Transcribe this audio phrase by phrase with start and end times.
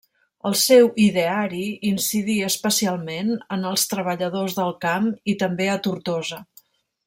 [0.49, 6.43] El seu ideari incidí especialment en els treballadors del camp i també a Tortosa.